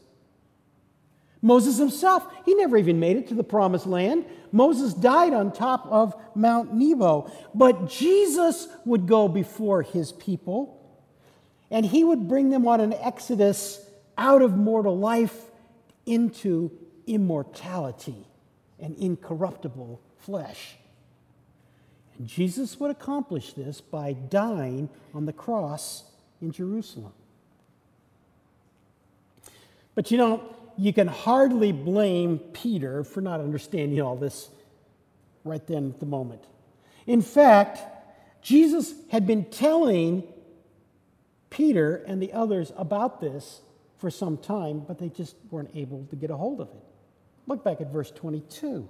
Moses 1.46 1.78
himself, 1.78 2.26
he 2.44 2.56
never 2.56 2.76
even 2.76 2.98
made 2.98 3.16
it 3.16 3.28
to 3.28 3.34
the 3.34 3.44
promised 3.44 3.86
land. 3.86 4.24
Moses 4.50 4.92
died 4.92 5.32
on 5.32 5.52
top 5.52 5.86
of 5.86 6.12
Mount 6.34 6.74
Nebo. 6.74 7.30
But 7.54 7.88
Jesus 7.88 8.66
would 8.84 9.06
go 9.06 9.28
before 9.28 9.82
his 9.82 10.10
people, 10.10 10.76
and 11.70 11.86
he 11.86 12.02
would 12.02 12.26
bring 12.26 12.50
them 12.50 12.66
on 12.66 12.80
an 12.80 12.94
exodus 12.94 13.80
out 14.18 14.42
of 14.42 14.56
mortal 14.56 14.98
life 14.98 15.44
into 16.04 16.72
immortality 17.06 18.26
and 18.80 18.96
incorruptible 18.96 20.00
flesh. 20.18 20.74
And 22.18 22.26
Jesus 22.26 22.80
would 22.80 22.90
accomplish 22.90 23.52
this 23.52 23.80
by 23.80 24.14
dying 24.14 24.88
on 25.14 25.26
the 25.26 25.32
cross 25.32 26.10
in 26.42 26.50
Jerusalem. 26.50 27.12
But 29.94 30.10
you 30.10 30.18
know, 30.18 30.55
you 30.78 30.92
can 30.92 31.08
hardly 31.08 31.72
blame 31.72 32.38
Peter 32.38 33.04
for 33.04 33.20
not 33.20 33.40
understanding 33.40 34.00
all 34.00 34.16
this 34.16 34.50
right 35.44 35.66
then 35.66 35.90
at 35.90 36.00
the 36.00 36.06
moment. 36.06 36.44
In 37.06 37.22
fact, 37.22 37.80
Jesus 38.42 38.94
had 39.10 39.26
been 39.26 39.44
telling 39.46 40.24
Peter 41.50 41.96
and 42.06 42.20
the 42.20 42.32
others 42.32 42.72
about 42.76 43.20
this 43.20 43.62
for 43.96 44.10
some 44.10 44.36
time, 44.36 44.80
but 44.80 44.98
they 44.98 45.08
just 45.08 45.36
weren't 45.50 45.70
able 45.74 46.04
to 46.10 46.16
get 46.16 46.30
a 46.30 46.36
hold 46.36 46.60
of 46.60 46.68
it. 46.68 46.84
Look 47.46 47.64
back 47.64 47.80
at 47.80 47.92
verse 47.92 48.10
22. 48.10 48.88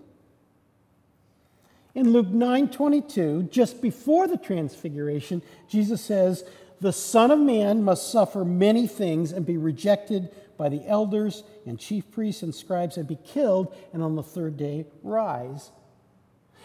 In 1.95 2.12
Luke 2.12 2.28
9:22, 2.28 3.45
just 3.45 3.81
before 3.81 4.26
the 4.26 4.37
transfiguration, 4.37 5.43
Jesus 5.69 6.02
says, 6.02 6.45
"The 6.81 6.93
Son 6.93 7.31
of 7.31 7.38
Man 7.38 7.83
must 7.83 8.11
suffer 8.11 8.45
many 8.45 8.87
things 8.87 9.33
and 9.33 9.47
be 9.47 9.57
rejected 9.57 10.31
by 10.56 10.68
the 10.68 10.86
elders 10.86 11.44
and 11.66 11.78
chief 11.78 12.10
priests 12.10 12.42
and 12.42 12.54
scribes 12.54 12.96
and 12.96 13.06
be 13.06 13.18
killed 13.25 13.75
and 13.92 14.02
on 14.02 14.16
the 14.16 14.22
third 14.22 14.56
day 14.56 14.86
rise." 15.02 15.70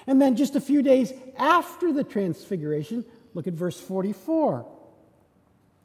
And 0.07 0.21
then 0.21 0.35
just 0.35 0.55
a 0.55 0.61
few 0.61 0.81
days 0.81 1.13
after 1.37 1.93
the 1.93 2.03
transfiguration, 2.03 3.05
look 3.33 3.47
at 3.47 3.53
verse 3.53 3.79
44. 3.79 4.65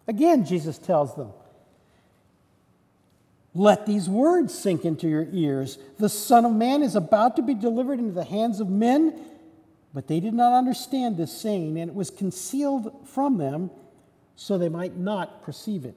Again, 0.09 0.45
Jesus 0.45 0.79
tells 0.79 1.15
them, 1.15 1.33
let 3.57 3.87
these 3.87 4.07
words 4.07 4.53
sink 4.53 4.85
into 4.85 5.09
your 5.09 5.27
ears. 5.33 5.79
The 5.99 6.11
Son 6.11 6.45
of 6.45 6.53
Man 6.53 6.83
is 6.83 6.95
about 6.95 7.37
to 7.37 7.43
be 7.43 7.55
delivered 7.55 7.99
into 7.99 8.13
the 8.13 8.25
hands 8.25 8.61
of 8.61 8.69
men. 8.69 9.19
But 9.95 10.09
they 10.09 10.21
did 10.21 10.35
not 10.35 10.53
understand 10.53 11.17
this 11.17 11.33
saying, 11.33 11.79
and 11.79 11.91
it 11.91 11.95
was 11.95 12.11
concealed 12.11 13.09
from 13.09 13.39
them 13.39 13.71
so 14.35 14.59
they 14.59 14.69
might 14.69 14.99
not 14.99 15.43
perceive 15.43 15.87
it. 15.87 15.97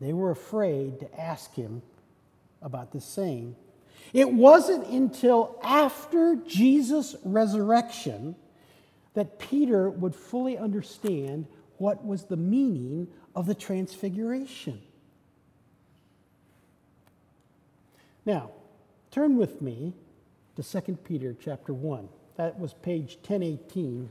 They 0.00 0.12
were 0.12 0.30
afraid 0.30 1.00
to 1.00 1.20
ask 1.20 1.54
him 1.54 1.82
about 2.62 2.92
this 2.92 3.04
saying. 3.04 3.56
It 4.12 4.32
wasn't 4.32 4.86
until 4.86 5.58
after 5.62 6.36
Jesus' 6.36 7.16
resurrection 7.24 8.36
that 9.14 9.38
Peter 9.38 9.90
would 9.90 10.14
fully 10.14 10.56
understand 10.56 11.46
what 11.78 12.04
was 12.04 12.24
the 12.24 12.36
meaning 12.36 13.08
of 13.34 13.46
the 13.46 13.54
transfiguration. 13.54 14.80
Now, 18.24 18.50
turn 19.10 19.36
with 19.36 19.62
me 19.62 19.94
to 20.56 20.62
2 20.62 20.96
Peter 21.04 21.36
chapter 21.42 21.72
1. 21.72 22.08
That 22.36 22.58
was 22.58 22.74
page 22.74 23.16
1018. 23.26 24.10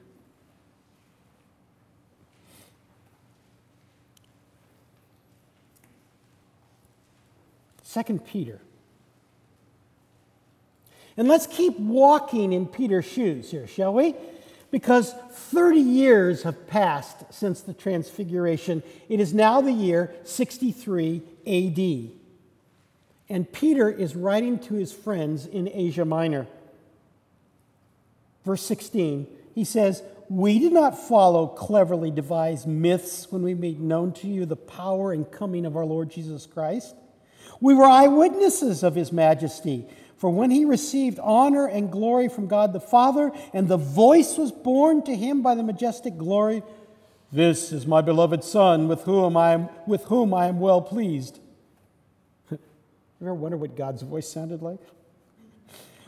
Second 7.87 8.25
Peter. 8.25 8.59
And 11.15 11.27
let's 11.27 11.47
keep 11.47 11.79
walking 11.79 12.53
in 12.53 12.67
Peter's 12.67 13.05
shoes 13.05 13.49
here, 13.49 13.65
shall 13.65 13.93
we? 13.93 14.13
Because 14.71 15.13
30 15.31 15.79
years 15.79 16.43
have 16.43 16.67
passed 16.67 17.33
since 17.33 17.61
the 17.61 17.73
Transfiguration. 17.73 18.83
It 19.07 19.19
is 19.19 19.33
now 19.33 19.61
the 19.61 19.71
year 19.71 20.13
63 20.25 21.21
AD. 21.47 22.11
And 23.29 23.51
Peter 23.51 23.89
is 23.89 24.15
writing 24.15 24.59
to 24.59 24.73
his 24.73 24.91
friends 24.91 25.45
in 25.45 25.69
Asia 25.71 26.05
Minor 26.05 26.47
verse 28.47 28.63
16, 28.63 29.27
he 29.53 29.63
says, 29.65 30.01
We 30.29 30.57
did 30.57 30.71
not 30.71 30.97
follow 30.97 31.45
cleverly 31.47 32.09
devised 32.09 32.65
myths 32.65 33.27
when 33.29 33.43
we 33.43 33.53
made 33.53 33.79
known 33.79 34.13
to 34.13 34.27
you 34.27 34.45
the 34.45 34.55
power 34.55 35.11
and 35.11 35.29
coming 35.29 35.65
of 35.65 35.75
our 35.75 35.85
Lord 35.85 36.09
Jesus 36.09 36.47
Christ. 36.47 36.95
We 37.59 37.73
were 37.73 37.85
eyewitnesses 37.85 38.83
of 38.83 38.95
his 38.95 39.11
majesty. 39.11 39.87
For 40.17 40.29
when 40.31 40.49
he 40.49 40.65
received 40.65 41.19
honor 41.19 41.67
and 41.67 41.91
glory 41.91 42.27
from 42.27 42.47
God 42.47 42.73
the 42.73 42.79
Father, 42.79 43.31
and 43.53 43.67
the 43.67 43.77
voice 43.77 44.37
was 44.37 44.51
borne 44.51 45.03
to 45.03 45.15
him 45.15 45.43
by 45.43 45.53
the 45.53 45.63
majestic 45.63 46.17
glory, 46.17 46.63
This 47.31 47.71
is 47.71 47.85
my 47.85 48.01
beloved 48.01 48.43
Son, 48.43 48.87
with 48.87 49.03
whom 49.03 49.37
I 49.37 49.51
am, 49.51 49.69
with 49.85 50.05
whom 50.05 50.33
I 50.33 50.47
am 50.47 50.59
well 50.59 50.81
pleased. 50.81 51.39
you 52.51 52.59
ever 53.21 53.33
wonder 53.33 53.57
what 53.57 53.75
God's 53.75 54.01
voice 54.01 54.27
sounded 54.27 54.63
like? 54.63 54.79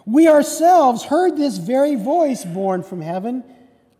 We 0.05 0.27
ourselves 0.27 1.03
heard 1.03 1.37
this 1.37 1.57
very 1.57 1.95
voice 1.95 2.43
borne 2.43 2.81
from 2.81 3.01
heaven, 3.01 3.43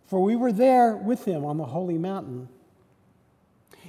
for 0.06 0.24
we 0.24 0.36
were 0.36 0.52
there 0.52 0.96
with 0.96 1.26
him 1.26 1.46
on 1.46 1.58
the 1.58 1.66
holy 1.66 2.00
mountain. 2.00 2.50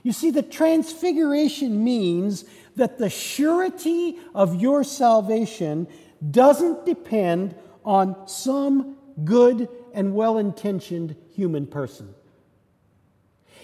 You 0.02 0.12
see, 0.12 0.30
the 0.30 0.42
transfiguration 0.42 1.84
means 1.84 2.44
that 2.76 2.98
the 2.98 3.10
surety 3.10 4.18
of 4.34 4.60
your 4.60 4.84
salvation 4.84 5.86
doesn't 6.30 6.86
depend 6.86 7.54
on 7.84 8.26
some 8.26 8.96
good 9.24 9.68
and 9.92 10.14
well 10.14 10.38
intentioned 10.38 11.16
human 11.34 11.66
person. 11.66 12.14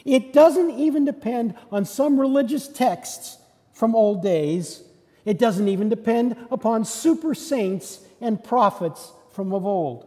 It 0.05 0.33
doesn't 0.33 0.71
even 0.71 1.05
depend 1.05 1.55
on 1.73 1.85
some 1.85 2.21
religious 2.21 2.69
texts 2.69 3.39
from 3.73 3.95
old 3.95 4.23
days. 4.23 4.83
It 5.25 5.39
doesn't 5.39 5.69
even 5.69 5.89
depend 5.89 6.37
upon 6.51 6.85
super 6.85 7.35
saints 7.35 8.01
and 8.21 8.43
prophets 8.43 9.13
from 9.33 9.53
of 9.53 9.67
old. 9.67 10.07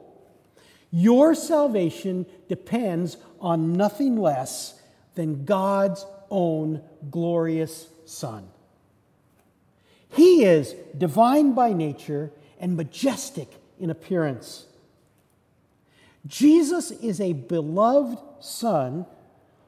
Your 0.92 1.36
salvation 1.36 2.26
depends 2.48 3.18
on 3.40 3.74
nothing 3.74 4.18
less 4.18 4.79
than 5.20 5.44
God's 5.44 6.06
own 6.32 6.82
glorious 7.12 7.90
Son. 8.06 8.48
He 10.08 10.46
is 10.46 10.74
divine 10.98 11.52
by 11.52 11.74
nature 11.74 12.32
and 12.58 12.78
majestic 12.78 13.50
in 13.82 13.90
appearance. 13.90 14.66
Jesus 16.26 16.92
is 16.92 17.20
a 17.20 17.34
beloved 17.34 18.18
Son 18.40 19.06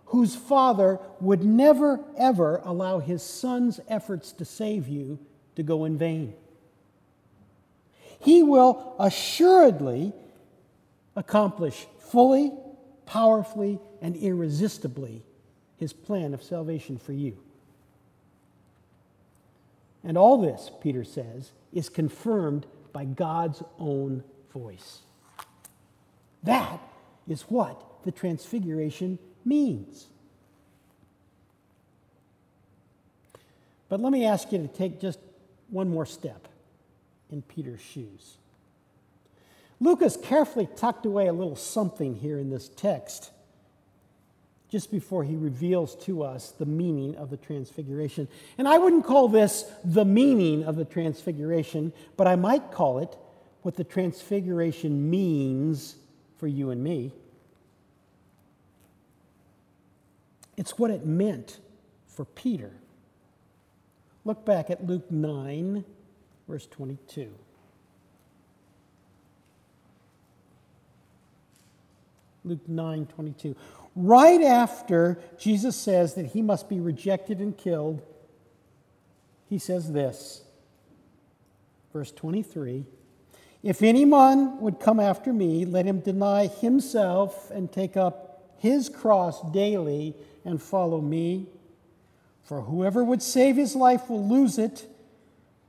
whose 0.06 0.38
Father 0.38 1.00
would 1.20 1.44
never, 1.44 2.00
ever 2.18 2.62
allow 2.64 3.00
his 3.00 3.22
Son's 3.22 3.82
efforts 3.90 4.32
to 4.32 4.46
save 4.46 4.88
you 4.88 5.20
to 5.58 5.64
go 5.64 5.84
in 5.84 5.98
vain. 5.98 6.34
He 8.22 8.42
will 8.42 8.96
assuredly 8.98 10.14
accomplish 11.18 11.88
fully, 12.00 12.54
powerfully, 13.06 13.82
and 14.02 14.16
irresistibly 14.16 15.24
his 15.82 15.94
plan 15.94 16.36
of 16.36 16.44
salvation 16.44 16.96
for 17.00 17.12
you. 17.12 17.36
And 20.04 20.16
all 20.16 20.40
this, 20.40 20.70
Peter 20.80 21.04
says, 21.04 21.54
is 21.74 21.90
confirmed 21.90 22.68
by 22.94 23.04
God's 23.04 23.64
own 23.80 24.24
voice. 24.54 25.00
That 26.44 26.80
is 27.28 27.42
what 27.44 27.82
the 28.04 28.12
transfiguration 28.12 29.18
means. 29.44 30.06
But 33.90 34.02
let 34.02 34.12
me 34.12 34.24
ask 34.24 34.52
you 34.52 34.60
to 34.60 34.68
take 34.68 35.02
just 35.02 35.18
one 35.72 35.90
more 35.90 36.06
step 36.06 36.48
in 37.32 37.42
Peter's 37.42 37.82
shoes. 37.82 38.38
Lucas 39.80 40.16
carefully 40.16 40.70
tucked 40.76 41.08
away 41.08 41.26
a 41.26 41.34
little 41.34 41.56
something 41.56 42.14
here 42.18 42.38
in 42.38 42.52
this 42.52 42.70
text 42.70 43.32
just 44.72 44.90
before 44.90 45.26
he 45.26 45.36
reveals 45.36 45.96
to 45.96 46.24
us 46.24 46.52
the 46.52 46.66
meaning 46.66 47.14
of 47.18 47.30
the 47.30 47.36
transfiguration. 47.36 48.28
And 48.58 48.70
I 48.70 48.78
wouldn't 48.78 49.06
call 49.06 49.28
this 49.28 49.66
the 49.84 50.06
meaning 50.06 50.64
of 50.64 50.78
the 50.78 50.86
transfiguration, 50.86 51.92
but 52.16 52.26
I 52.26 52.38
might 52.38 52.72
call 52.72 53.00
it 53.00 53.18
what 53.64 53.76
the 53.76 53.84
transfiguration 53.84 55.10
means 55.10 55.98
for 56.38 56.48
you 56.48 56.70
and 56.70 56.82
me. 56.82 57.12
It's 60.56 60.80
what 60.80 60.90
it 60.90 61.06
meant 61.06 61.60
for 62.08 62.24
Peter. 62.24 62.72
Look 64.24 64.46
back 64.46 64.70
at 64.70 64.86
Luke 64.86 65.12
9, 65.12 65.84
verse 66.48 66.68
22. 66.68 67.34
Luke 72.44 72.68
9 72.68 73.06
22. 73.08 73.56
Right 73.96 74.42
after 74.42 75.20
Jesus 75.38 75.76
says 75.76 76.16
that 76.16 76.28
he 76.28 76.42
must 76.42 76.70
be 76.70 76.80
rejected 76.80 77.40
and 77.40 77.58
killed, 77.58 78.02
he 79.50 79.58
says 79.58 79.92
this, 79.92 80.44
verse 81.92 82.12
23 82.12 82.86
If 83.64 83.82
anyone 83.82 84.60
would 84.62 84.80
come 84.80 85.00
after 85.00 85.34
me, 85.34 85.66
let 85.66 85.86
him 85.86 86.00
deny 86.00 86.48
himself 86.48 87.52
and 87.52 87.72
take 87.72 87.98
up 87.98 88.56
his 88.60 88.90
cross 88.90 89.42
daily 89.52 90.16
and 90.46 90.62
follow 90.62 91.02
me. 91.02 91.48
For 92.44 92.62
whoever 92.62 93.04
would 93.04 93.22
save 93.22 93.56
his 93.56 93.76
life 93.76 94.10
will 94.10 94.28
lose 94.28 94.58
it 94.58 94.88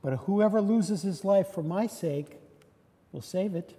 but 0.03 0.17
whoever 0.19 0.61
loses 0.61 1.01
his 1.01 1.23
life 1.23 1.47
for 1.47 1.63
my 1.63 1.87
sake 1.87 2.37
will 3.11 3.21
save 3.21 3.55
it. 3.55 3.73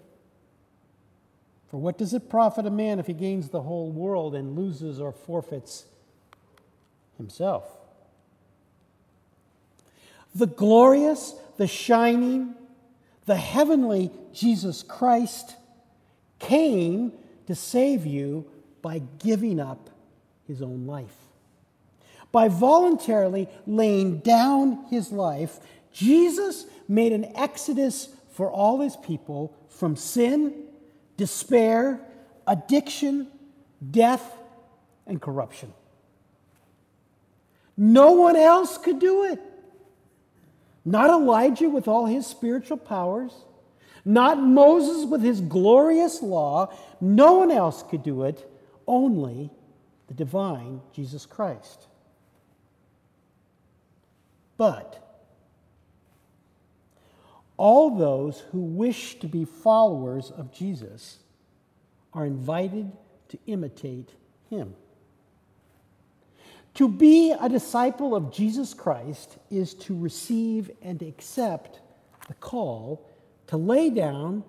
For 1.71 1.79
what 1.79 1.99
does 1.99 2.15
it 2.15 2.31
profit 2.31 2.67
a 2.67 2.71
man 2.71 2.99
if 2.99 3.07
he 3.07 3.13
gains 3.13 3.49
the 3.49 3.63
whole 3.63 3.91
world 3.91 4.35
and 4.35 4.57
loses 4.57 5.01
or 5.01 5.13
forfeits 5.13 5.87
himself? 7.17 7.65
The 10.35 10.47
glorious, 10.47 11.35
the 11.57 11.67
shining, 11.67 12.55
the 13.27 13.37
heavenly 13.37 14.11
Jesus 14.33 14.83
Christ 14.83 15.57
came 16.39 17.13
to 17.47 17.55
save 17.55 18.07
you 18.07 18.47
by 18.83 19.03
giving 19.19 19.61
up 19.61 19.91
his 20.47 20.61
own 20.61 20.87
life. 20.87 21.17
By 22.33 22.49
voluntarily 22.49 23.49
laying 23.67 24.19
down 24.19 24.87
his 24.91 25.13
life 25.13 25.61
Jesus 25.95 26.67
made 26.89 27.13
an 27.13 27.25
exodus 27.37 28.09
for 28.33 28.51
all 28.51 28.81
his 28.81 28.97
people 28.97 29.57
from 29.69 29.97
sin, 29.97 30.64
despair, 31.17 32.01
addiction, 32.47 33.29
death, 33.91 34.39
and 35.07 35.21
corruption. 35.21 35.73
No 37.77 38.13
one 38.13 38.37
else 38.37 38.79
could 38.79 38.99
do 38.99 39.25
it. 39.25 39.41
Not 40.85 41.11
Elijah 41.11 41.69
with 41.69 41.89
all 41.89 42.07
his 42.07 42.27
spiritual 42.27 42.77
powers, 42.77 43.33
not 44.05 44.39
Moses 44.39 45.07
with 45.07 45.23
his 45.23 45.41
glorious 45.41 46.23
law. 46.23 46.73
No 47.01 47.35
one 47.35 47.51
else 47.51 47.83
could 47.83 48.03
do 48.03 48.25
it, 48.25 48.49
only 48.87 49.51
the 50.09 50.15
divine 50.15 50.83
Jesus 50.93 51.25
Christ. 51.25 51.87
But 54.57 55.04
all 57.57 57.97
those 57.97 58.41
who 58.53 58.61
wish 58.61 59.19
to 59.21 59.29
be 59.29 59.45
followers 59.45 60.31
of 60.31 60.53
Jesus 60.53 61.19
are 62.13 62.27
invited 62.27 62.91
to 63.29 63.39
imitate 63.47 64.11
him. 64.51 64.75
To 66.75 66.89
be 66.89 67.33
a 67.33 67.49
disciple 67.49 68.17
of 68.17 68.33
Jesus 68.33 68.75
Christ 68.75 69.39
is 69.51 69.75
to 69.75 69.97
receive 69.97 70.71
and 70.83 71.01
accept 71.03 71.81
the 72.27 72.35
call 72.35 73.09
to 73.47 73.57
lay 73.57 73.91
down 73.91 74.43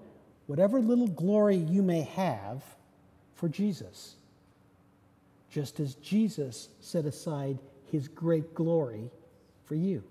whatever 0.48 0.80
little 0.80 1.08
glory 1.08 1.58
you 1.58 1.84
may 1.84 2.02
have 2.02 2.64
for 3.36 3.48
Jesus, 3.48 4.16
just 5.52 5.80
as 5.80 5.96
Jesus 5.96 6.70
set 6.80 7.06
aside 7.06 7.60
his 7.92 8.08
great 8.08 8.56
glory 8.56 9.12
for 9.66 9.76
you. 9.76 10.04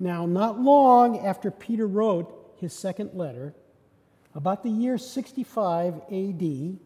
Now, 0.00 0.26
not 0.26 0.60
long 0.60 1.18
after 1.18 1.50
Peter 1.50 1.86
wrote 1.86 2.54
his 2.58 2.72
second 2.72 3.14
letter, 3.14 3.54
about 4.34 4.62
the 4.62 4.70
year 4.70 4.98
65 4.98 5.94
AD, 5.94 6.12
in 6.12 6.78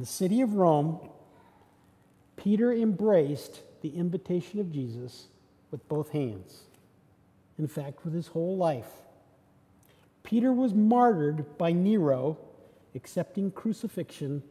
the 0.00 0.06
city 0.06 0.40
of 0.40 0.54
Rome, 0.54 1.08
Peter 2.36 2.72
embraced 2.72 3.62
the 3.80 3.96
invitation 3.96 4.60
of 4.60 4.72
Jesus 4.72 5.28
with 5.70 5.86
both 5.88 6.10
hands. 6.10 6.64
In 7.58 7.68
fact, 7.68 8.04
with 8.04 8.12
his 8.12 8.26
whole 8.26 8.56
life. 8.56 8.90
Peter 10.24 10.52
was 10.52 10.74
martyred 10.74 11.56
by 11.58 11.72
Nero, 11.72 12.38
accepting 12.94 13.50
crucifixion 13.50 14.42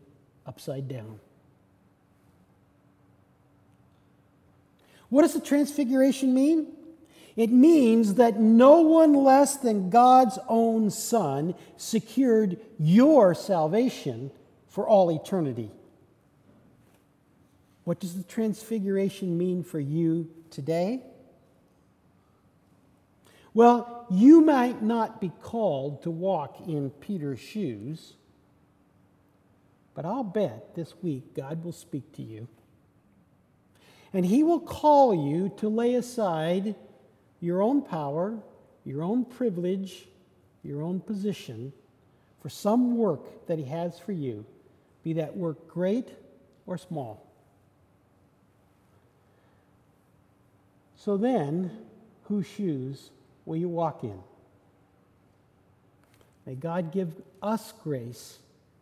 upside 0.45 0.87
down. 0.87 1.19
What 5.09 5.23
does 5.23 5.33
the 5.33 5.41
transfiguration 5.41 6.33
mean? 6.33 6.67
It 7.35 7.51
means 7.51 8.15
that 8.15 8.39
no 8.39 8.81
one 8.81 9.13
less 9.13 9.57
than 9.57 9.89
God's 9.89 10.37
own 10.47 10.91
Son 10.91 11.55
secured 11.77 12.57
your 12.77 13.33
salvation 13.33 14.31
for 14.67 14.87
all 14.87 15.09
eternity. 15.09 15.71
What 17.83 17.99
does 17.99 18.15
the 18.15 18.23
transfiguration 18.23 19.37
mean 19.37 19.63
for 19.63 19.79
you 19.79 20.29
today? 20.51 21.01
Well, 23.53 24.07
you 24.09 24.41
might 24.41 24.81
not 24.81 25.19
be 25.19 25.31
called 25.41 26.03
to 26.03 26.11
walk 26.11 26.67
in 26.67 26.89
Peter's 26.89 27.39
shoes, 27.39 28.13
but 29.93 30.05
I'll 30.05 30.23
bet 30.23 30.75
this 30.75 30.93
week 31.01 31.35
God 31.35 31.63
will 31.63 31.71
speak 31.71 32.11
to 32.13 32.23
you. 32.23 32.47
And 34.11 34.25
he 34.25 34.43
will 34.43 34.59
call 34.59 35.13
you 35.13 35.51
to 35.57 35.69
lay 35.69 35.95
aside 35.95 36.75
your 37.43 37.61
own 37.61 37.81
power, 37.81 38.39
your 38.85 39.03
own 39.03 39.25
privilege, 39.25 40.05
your 40.63 40.81
own 40.81 41.01
position 41.01 41.73
for 42.41 42.47
some 42.47 42.95
work 42.95 43.45
that 43.47 43.59
He 43.59 43.65
has 43.65 43.99
for 43.99 44.13
you, 44.13 44.45
be 45.03 45.11
that 45.11 45.35
work 45.35 45.67
great 45.67 46.07
or 46.65 46.77
small. 46.77 47.27
So 50.95 51.17
then, 51.17 51.69
whose 52.23 52.47
shoes 52.47 53.09
will 53.45 53.57
you 53.57 53.67
walk 53.67 54.05
in? 54.05 54.17
May 56.45 56.55
God 56.55 56.93
give 56.93 57.11
us 57.41 57.73
grace 57.83 58.39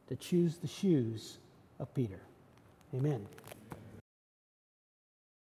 to 0.08 0.16
choose 0.16 0.58
the 0.58 0.68
shoes 0.68 1.40
of 1.80 1.92
Peter. 1.96 2.20
Amen. 2.94 3.26